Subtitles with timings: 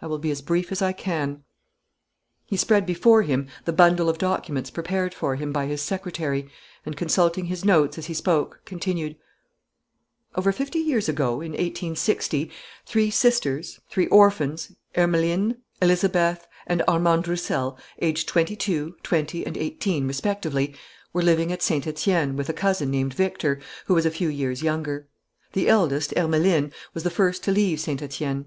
[0.00, 1.44] I will be as brief as I can."
[2.46, 6.48] He spread before him the bundle of documents prepared for him by his secretary
[6.86, 9.16] and, consulting his notes as he spoke, continued:
[10.34, 12.50] "Over fifty years ago, in 1860,
[12.86, 20.08] three sisters, three orphans, Ermeline, Elizabeth, and Armande Roussel, aged twenty two, twenty, and eighteen
[20.08, 20.74] respectively,
[21.12, 24.62] were living at Saint Etienne with a cousin named Victor, who was a few years
[24.62, 25.06] younger.
[25.52, 28.46] The eldest, Ermeline, was the first to leave Saint Etienne.